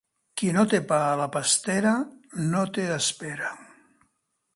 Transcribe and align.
Qui 0.41 0.47
no 0.53 0.61
té 0.69 0.77
pa 0.91 1.01
a 1.09 1.19
la 1.19 1.27
pastera, 1.35 1.91
no 2.47 2.63
té 2.79 2.87
espera. 2.95 3.53